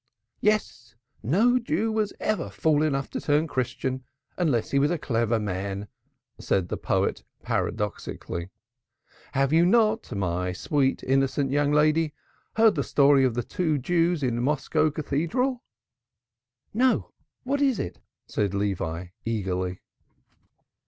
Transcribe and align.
"Yes, 0.39 0.95
no 1.21 1.59
Jew 1.59 1.91
was 1.91 2.11
ever 2.19 2.49
fool 2.49 2.81
enough 2.81 3.07
to 3.11 3.21
turn 3.21 3.45
Christian 3.45 4.03
unless 4.35 4.71
he 4.71 4.79
was 4.79 4.89
a 4.89 4.97
clever 4.97 5.39
man," 5.39 5.87
said 6.39 6.69
the 6.69 6.75
poet 6.77 7.23
paradoxically. 7.43 8.49
"Have 9.33 9.53
you 9.53 9.63
not, 9.63 10.11
my 10.11 10.53
sweet, 10.53 11.03
innocent 11.03 11.51
young 11.51 11.71
lady, 11.71 12.15
heard 12.55 12.73
the 12.73 12.83
story 12.83 13.23
of 13.23 13.35
the 13.35 13.43
two 13.43 13.77
Jews 13.77 14.23
in 14.23 14.43
Burgos 14.43 14.69
Cathedral?" 14.91 15.61
"No, 16.73 17.11
what 17.43 17.61
is 17.61 17.77
it?" 17.77 17.99
said 18.25 18.55
Levi, 18.55 19.09
eagerly. 19.23 19.81